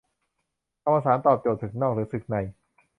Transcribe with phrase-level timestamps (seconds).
[0.85, 2.35] อวสานตอบโจทย์ ศึกนอก หรือศึกใน